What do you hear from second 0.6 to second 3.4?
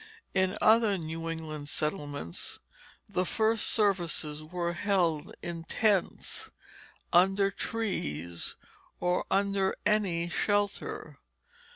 other New England settlements, the